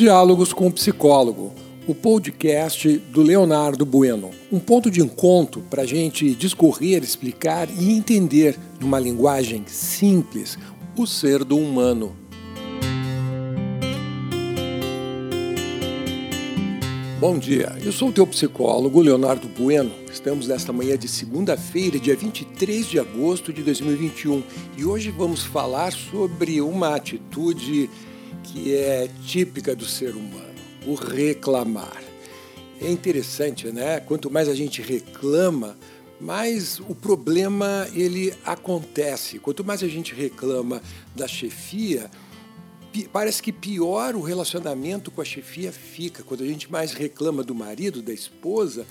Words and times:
Diálogos 0.00 0.54
com 0.54 0.66
o 0.66 0.72
Psicólogo, 0.72 1.52
o 1.86 1.94
podcast 1.94 2.88
do 3.12 3.20
Leonardo 3.20 3.84
Bueno. 3.84 4.30
Um 4.50 4.58
ponto 4.58 4.90
de 4.90 5.02
encontro 5.02 5.60
para 5.68 5.82
a 5.82 5.86
gente 5.86 6.34
discorrer, 6.34 7.02
explicar 7.02 7.68
e 7.68 7.92
entender, 7.92 8.58
numa 8.80 8.98
linguagem 8.98 9.62
simples, 9.66 10.58
o 10.96 11.06
ser 11.06 11.44
do 11.44 11.58
humano. 11.58 12.16
Bom 17.20 17.38
dia, 17.38 17.76
eu 17.84 17.92
sou 17.92 18.08
o 18.08 18.12
teu 18.12 18.26
psicólogo 18.26 19.02
Leonardo 19.02 19.48
Bueno. 19.48 19.92
Estamos 20.10 20.48
nesta 20.48 20.72
manhã 20.72 20.96
de 20.96 21.08
segunda-feira, 21.08 21.98
dia 21.98 22.16
23 22.16 22.86
de 22.86 22.98
agosto 22.98 23.52
de 23.52 23.62
2021, 23.62 24.42
e 24.78 24.84
hoje 24.86 25.10
vamos 25.10 25.44
falar 25.44 25.92
sobre 25.92 26.62
uma 26.62 26.96
atitude 26.96 27.90
que 28.42 28.74
é 28.74 29.08
típica 29.24 29.74
do 29.74 29.84
ser 29.84 30.14
humano, 30.14 30.54
o 30.86 30.94
reclamar. 30.94 32.02
É 32.80 32.90
interessante, 32.90 33.68
né? 33.68 34.00
Quanto 34.00 34.30
mais 34.30 34.48
a 34.48 34.54
gente 34.54 34.80
reclama, 34.80 35.76
mais 36.20 36.80
o 36.80 36.94
problema 36.94 37.88
ele 37.94 38.32
acontece. 38.44 39.38
Quanto 39.38 39.64
mais 39.64 39.82
a 39.82 39.88
gente 39.88 40.14
reclama 40.14 40.82
da 41.14 41.26
chefia, 41.28 42.10
parece 43.12 43.42
que 43.42 43.52
pior 43.52 44.14
o 44.14 44.20
relacionamento 44.20 45.10
com 45.10 45.20
a 45.20 45.24
chefia 45.24 45.72
fica. 45.72 46.22
Quando 46.22 46.42
a 46.42 46.46
gente 46.46 46.70
mais 46.70 46.92
reclama 46.92 47.42
do 47.42 47.54
marido, 47.54 48.02
da 48.02 48.12
esposa, 48.12 48.86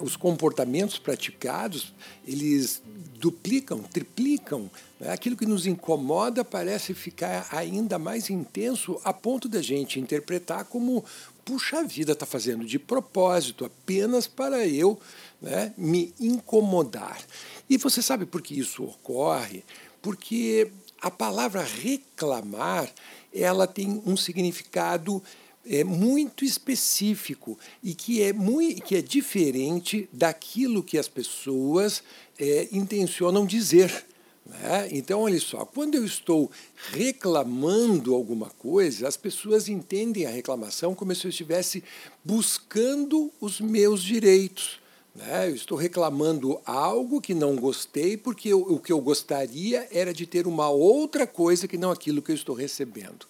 os 0.00 0.16
comportamentos 0.16 0.98
praticados, 0.98 1.92
eles 2.26 2.82
duplicam, 3.18 3.82
triplicam. 3.82 4.70
Né? 5.00 5.12
Aquilo 5.12 5.36
que 5.36 5.46
nos 5.46 5.66
incomoda 5.66 6.44
parece 6.44 6.94
ficar 6.94 7.48
ainda 7.50 7.98
mais 7.98 8.30
intenso 8.30 9.00
a 9.04 9.12
ponto 9.12 9.48
da 9.48 9.60
gente 9.60 10.00
interpretar 10.00 10.64
como 10.64 11.04
puxa 11.44 11.80
a 11.80 11.82
vida 11.82 12.12
está 12.12 12.24
fazendo 12.24 12.64
de 12.64 12.78
propósito, 12.78 13.64
apenas 13.64 14.26
para 14.26 14.66
eu 14.66 14.98
né, 15.40 15.72
me 15.76 16.14
incomodar. 16.20 17.20
E 17.68 17.76
você 17.76 18.00
sabe 18.00 18.26
por 18.26 18.42
que 18.42 18.58
isso 18.58 18.84
ocorre? 18.84 19.64
Porque 20.00 20.70
a 21.00 21.10
palavra 21.10 21.62
reclamar 21.62 22.88
ela 23.34 23.66
tem 23.66 24.02
um 24.04 24.16
significado 24.16 25.22
é, 25.66 25.84
muito 25.84 26.44
específico 26.44 27.58
e 27.82 27.94
que 27.94 28.22
é, 28.22 28.32
muito, 28.32 28.82
que 28.82 28.96
é 28.96 29.02
diferente 29.02 30.08
daquilo 30.12 30.82
que 30.82 30.98
as 30.98 31.08
pessoas 31.08 32.02
é, 32.38 32.68
intencionam 32.72 33.46
dizer. 33.46 34.04
Né? 34.44 34.88
Então, 34.90 35.20
olha 35.20 35.40
só, 35.40 35.64
quando 35.64 35.94
eu 35.94 36.04
estou 36.04 36.50
reclamando 36.92 38.14
alguma 38.14 38.50
coisa, 38.50 39.06
as 39.06 39.16
pessoas 39.16 39.68
entendem 39.68 40.26
a 40.26 40.30
reclamação 40.30 40.94
como 40.94 41.14
se 41.14 41.26
eu 41.26 41.30
estivesse 41.30 41.82
buscando 42.24 43.30
os 43.40 43.60
meus 43.60 44.02
direitos. 44.02 44.80
Né? 45.14 45.48
Eu 45.48 45.54
estou 45.54 45.78
reclamando 45.78 46.60
algo 46.64 47.20
que 47.20 47.34
não 47.34 47.54
gostei, 47.54 48.16
porque 48.16 48.48
eu, 48.48 48.60
o 48.60 48.80
que 48.80 48.92
eu 48.92 49.00
gostaria 49.00 49.86
era 49.92 50.12
de 50.12 50.26
ter 50.26 50.46
uma 50.46 50.68
outra 50.68 51.26
coisa 51.26 51.68
que 51.68 51.78
não 51.78 51.90
aquilo 51.90 52.22
que 52.22 52.32
eu 52.32 52.36
estou 52.36 52.54
recebendo. 52.54 53.26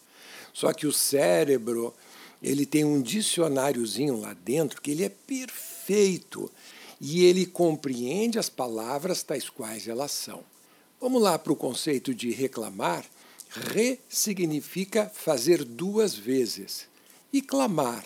Só 0.53 0.73
que 0.73 0.87
o 0.87 0.93
cérebro 0.93 1.95
ele 2.43 2.67
tem 2.67 2.85
um 2.85 3.01
dicionáriozinho 3.01 4.21
lá 4.21 4.35
dentro 4.35 4.81
que 4.81 4.91
ele 4.91 5.05
é 5.05 5.09
perfeito 5.09 6.51
e 7.01 7.25
ele 7.25 7.47
compreende 7.47 8.39
as 8.39 8.49
palavras 8.49 9.23
tais 9.23 9.49
quais 9.49 9.87
elas 9.87 10.11
são. 10.11 10.45
Vamos 11.01 11.23
lá 11.23 11.39
para 11.39 11.53
o 11.53 11.57
conceito 11.57 12.15
de 12.15 12.31
reclamar. 12.31 13.05
Re 13.51 13.99
significa 14.09 15.11
fazer 15.13 15.65
duas 15.65 16.15
vezes. 16.15 16.87
E 17.33 17.43
clamar. 17.43 18.05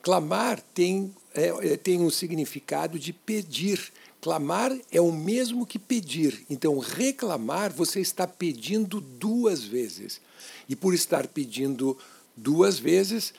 Clamar 0.00 0.60
tem, 0.74 1.14
é, 1.34 1.72
é 1.72 1.76
tem 1.76 2.00
um 2.00 2.10
significado 2.10 2.98
de 2.98 3.12
pedir. 3.12 3.92
Clamar 4.20 4.76
é 4.90 5.00
o 5.00 5.12
mesmo 5.12 5.66
que 5.66 5.78
pedir. 5.78 6.44
Então, 6.48 6.78
reclamar, 6.78 7.72
você 7.72 8.00
está 8.00 8.26
pedindo 8.26 9.00
duas 9.00 9.62
vezes. 9.62 10.20
E 10.68 10.74
por 10.74 10.94
estar 10.94 11.26
pedindo 11.26 11.98
duas 12.34 12.78
vezes, 12.78 13.34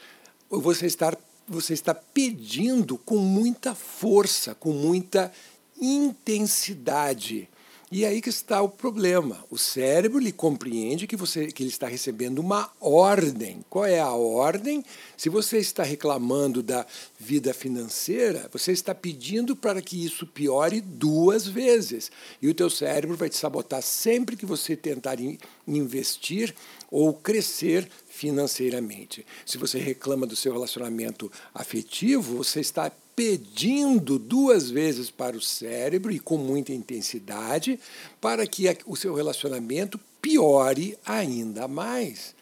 você 0.59 0.85
está, 0.85 1.15
você 1.47 1.73
está 1.73 1.93
pedindo 1.93 2.97
com 2.97 3.17
muita 3.17 3.73
força, 3.73 4.55
com 4.55 4.71
muita 4.71 5.31
intensidade. 5.79 7.49
E 7.95 8.07
aí 8.07 8.23
que 8.23 8.29
está 8.29 8.59
o 8.59 8.67
problema. 8.67 9.45
O 9.51 9.57
cérebro 9.59 10.17
lhe 10.17 10.31
compreende 10.31 11.05
que 11.05 11.15
você 11.15 11.51
que 11.51 11.61
ele 11.61 11.69
está 11.69 11.87
recebendo 11.87 12.39
uma 12.39 12.71
ordem. 12.81 13.63
Qual 13.69 13.85
é 13.85 13.99
a 13.99 14.09
ordem? 14.09 14.83
Se 15.15 15.29
você 15.29 15.59
está 15.59 15.83
reclamando 15.83 16.63
da 16.63 16.87
vida 17.19 17.53
financeira, 17.53 18.49
você 18.51 18.71
está 18.71 18.95
pedindo 18.95 19.55
para 19.55 19.79
que 19.79 20.03
isso 20.03 20.25
piore 20.25 20.81
duas 20.81 21.45
vezes. 21.45 22.11
E 22.41 22.47
o 22.47 22.55
teu 22.55 22.67
cérebro 22.67 23.15
vai 23.15 23.29
te 23.29 23.37
sabotar 23.37 23.83
sempre 23.83 24.35
que 24.35 24.45
você 24.45 24.75
tentar 24.75 25.19
investir 25.67 26.53
ou 26.91 27.13
crescer 27.13 27.89
financeiramente. 28.07 29.25
Se 29.45 29.57
você 29.57 29.79
reclama 29.79 30.27
do 30.27 30.35
seu 30.35 30.53
relacionamento 30.53 31.31
afetivo, 31.53 32.37
você 32.37 32.59
está 32.59 32.91
pedindo 33.15 34.17
duas 34.17 34.69
vezes 34.69 35.09
para 35.09 35.37
o 35.37 35.41
cérebro 35.41 36.11
e 36.11 36.19
com 36.19 36.37
muita 36.37 36.71
intensidade 36.71 37.79
para 38.19 38.45
que 38.47 38.65
o 38.85 38.95
seu 38.95 39.13
relacionamento 39.13 39.99
piore 40.21 40.97
ainda 41.05 41.67
mais. 41.67 42.35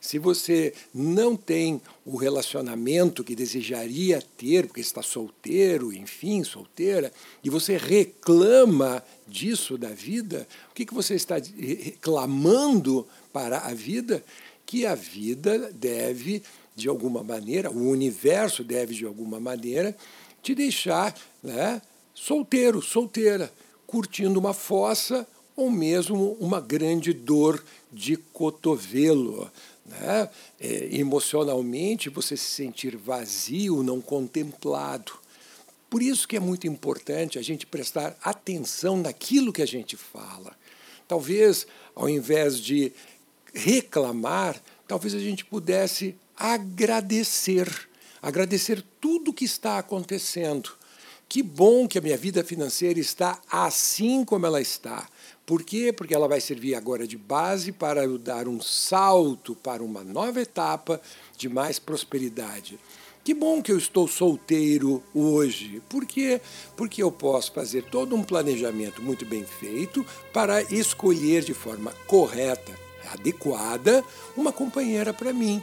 Se 0.00 0.18
você 0.18 0.72
não 0.94 1.36
tem 1.36 1.80
o 2.04 2.16
relacionamento 2.16 3.24
que 3.24 3.34
desejaria 3.34 4.22
ter, 4.36 4.66
porque 4.66 4.80
está 4.80 5.02
solteiro, 5.02 5.92
enfim, 5.92 6.44
solteira, 6.44 7.12
e 7.42 7.50
você 7.50 7.76
reclama 7.76 9.02
disso 9.28 9.76
da 9.76 9.88
vida, 9.88 10.46
o 10.70 10.74
que, 10.74 10.86
que 10.86 10.94
você 10.94 11.14
está 11.14 11.36
reclamando 11.36 13.06
para 13.32 13.58
a 13.58 13.74
vida? 13.74 14.24
Que 14.64 14.86
a 14.86 14.94
vida 14.94 15.70
deve, 15.72 16.42
de 16.74 16.88
alguma 16.88 17.22
maneira, 17.22 17.70
o 17.70 17.90
universo 17.90 18.64
deve, 18.64 18.94
de 18.94 19.04
alguma 19.04 19.38
maneira, 19.38 19.96
te 20.42 20.54
deixar 20.54 21.14
né, 21.42 21.82
solteiro, 22.14 22.80
solteira, 22.80 23.52
curtindo 23.86 24.38
uma 24.38 24.52
fossa 24.52 25.26
ou 25.56 25.70
mesmo 25.70 26.36
uma 26.38 26.60
grande 26.60 27.12
dor 27.12 27.62
de 27.92 28.16
cotovelo. 28.16 29.50
Né? 29.84 30.28
É, 30.60 30.88
emocionalmente, 30.92 32.08
você 32.08 32.36
se 32.36 32.44
sentir 32.44 32.96
vazio, 32.96 33.82
não 33.82 34.00
contemplado. 34.00 35.12
Por 35.90 36.02
isso 36.02 36.28
que 36.28 36.36
é 36.36 36.40
muito 36.40 36.66
importante 36.66 37.38
a 37.38 37.42
gente 37.42 37.66
prestar 37.66 38.16
atenção 38.22 38.98
naquilo 38.98 39.52
que 39.52 39.62
a 39.62 39.66
gente 39.66 39.96
fala. 39.96 40.54
Talvez, 41.06 41.66
ao 41.94 42.08
invés 42.08 42.60
de 42.60 42.92
reclamar, 43.54 44.60
talvez 44.86 45.14
a 45.14 45.18
gente 45.18 45.44
pudesse 45.44 46.14
agradecer, 46.36 47.68
agradecer 48.20 48.84
tudo 49.00 49.32
que 49.32 49.44
está 49.44 49.78
acontecendo. 49.78 50.70
Que 51.28 51.42
bom 51.42 51.88
que 51.88 51.98
a 51.98 52.00
minha 52.00 52.16
vida 52.16 52.44
financeira 52.44 52.98
está 52.98 53.40
assim 53.50 54.24
como 54.24 54.46
ela 54.46 54.60
está. 54.60 55.06
Por 55.44 55.62
quê? 55.62 55.92
Porque 55.92 56.14
ela 56.14 56.28
vai 56.28 56.40
servir 56.40 56.74
agora 56.74 57.06
de 57.06 57.16
base 57.16 57.72
para 57.72 58.04
eu 58.04 58.18
dar 58.18 58.46
um 58.46 58.60
salto 58.60 59.54
para 59.54 59.82
uma 59.82 60.04
nova 60.04 60.40
etapa 60.40 61.00
de 61.36 61.48
mais 61.48 61.78
prosperidade. 61.78 62.78
Que 63.28 63.34
bom 63.34 63.60
que 63.60 63.70
eu 63.70 63.76
estou 63.76 64.08
solteiro 64.08 65.02
hoje. 65.14 65.82
Por 65.86 66.06
quê? 66.06 66.40
Porque 66.74 67.02
eu 67.02 67.12
posso 67.12 67.52
fazer 67.52 67.82
todo 67.82 68.16
um 68.16 68.22
planejamento 68.22 69.02
muito 69.02 69.26
bem 69.26 69.44
feito 69.44 70.02
para 70.32 70.62
escolher 70.72 71.44
de 71.44 71.52
forma 71.52 71.92
correta, 72.06 72.72
adequada, 73.12 74.02
uma 74.34 74.50
companheira 74.50 75.12
para 75.12 75.30
mim. 75.30 75.62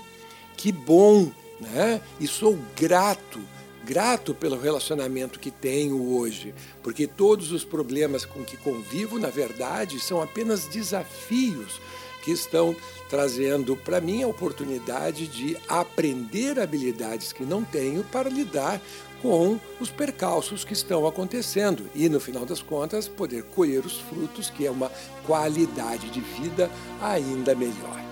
Que 0.56 0.72
bom, 0.72 1.32
né? 1.60 2.04
E 2.20 2.28
sou 2.28 2.56
grato 2.76 3.42
grato 3.84 4.34
pelo 4.34 4.60
relacionamento 4.60 5.40
que 5.40 5.52
tenho 5.52 6.16
hoje, 6.16 6.56
porque 6.82 7.06
todos 7.06 7.52
os 7.52 7.64
problemas 7.64 8.26
com 8.26 8.44
que 8.44 8.58
convivo, 8.58 9.20
na 9.20 9.30
verdade, 9.30 10.00
são 10.00 10.22
apenas 10.22 10.66
desafios 10.66 11.80
que 12.26 12.32
estão 12.32 12.76
trazendo 13.08 13.78
para 13.78 14.02
mim 14.02 14.24
a 14.24 14.28
oportunidade 14.28 15.28
de 15.28 15.56
aprender 15.70 16.60
habilidades 16.60 17.32
que 17.32 17.46
não 17.46 17.64
tenho 17.64 18.04
para 18.04 18.28
lidar 18.28 18.82
com 19.22 19.60
os 19.80 19.90
percalços 19.90 20.66
que 20.66 20.74
estão 20.74 21.06
acontecendo 21.08 21.88
e, 21.94 22.10
no 22.10 22.20
final 22.20 22.46
das 22.46 22.62
contas, 22.62 23.08
poder 23.08 23.44
colher 23.44 23.86
os 23.86 24.00
frutos, 24.00 24.50
que 24.50 24.66
é 24.66 24.72
uma 24.72 24.92
qualidade 25.26 26.10
de 26.10 26.20
vida 26.20 26.70
ainda 27.00 27.54
melhor. 27.54 28.04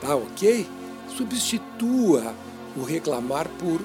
Tá 0.00 0.14
ok? 0.14 0.66
Substitua 1.16 2.34
o 2.76 2.82
reclamar 2.82 3.48
por 3.58 3.80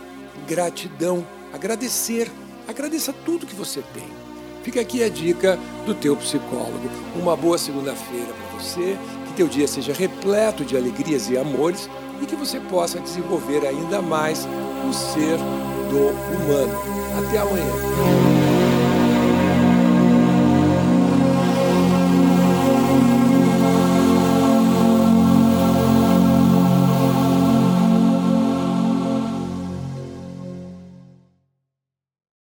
gratidão, 0.48 1.26
agradecer, 1.54 2.30
agradeça 2.68 3.14
tudo 3.26 3.48
que 3.48 3.56
você 3.56 3.82
tem. 3.94 4.08
Fica 4.64 4.82
aqui 4.82 5.04
a 5.04 5.10
dica 5.10 5.58
do 5.86 5.96
teu 5.96 6.16
psicólogo. 6.18 6.90
Uma 7.16 7.36
boa 7.36 7.58
segunda-feira 7.58 8.32
para 8.34 8.60
você, 8.60 8.98
que 9.32 9.38
teu 9.38 9.48
dia 9.48 9.68
seja 9.68 9.94
repleto 9.94 10.66
de 10.66 10.76
alegrias 10.76 11.30
e 11.30 11.38
amores 11.38 11.90
e 12.22 12.26
que 12.26 12.36
você 12.36 12.60
possa 12.60 13.00
desenvolver 13.00 13.66
ainda 13.66 14.02
mais 14.02 14.48
o 14.88 14.94
ser 14.94 15.38
do 15.90 16.10
humano. 16.36 16.74
Até 17.18 17.38
amanhã. 17.40 18.31